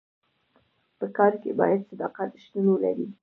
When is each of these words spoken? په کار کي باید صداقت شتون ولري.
په 0.99 1.05
کار 1.17 1.33
کي 1.41 1.51
باید 1.59 1.87
صداقت 1.89 2.29
شتون 2.43 2.65
ولري. 2.69 3.07